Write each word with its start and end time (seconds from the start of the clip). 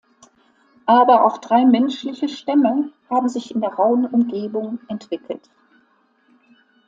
Aber 0.87 1.23
auch 1.27 1.37
drei 1.37 1.63
menschliche 1.63 2.27
Stämme 2.27 2.91
haben 3.07 3.29
sich 3.29 3.53
in 3.53 3.61
der 3.61 3.73
rauen 3.75 4.07
Umgebung 4.07 4.79
entwickelt. 4.87 5.47